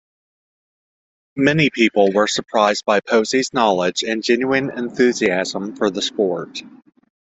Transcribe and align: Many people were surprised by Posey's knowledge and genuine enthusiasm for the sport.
Many 1.37 1.69
people 1.69 2.11
were 2.11 2.25
surprised 2.25 2.85
by 2.85 3.01
Posey's 3.01 3.53
knowledge 3.53 4.03
and 4.03 4.23
genuine 4.23 4.71
enthusiasm 4.75 5.75
for 5.75 5.91
the 5.91 6.01
sport. 6.01 6.63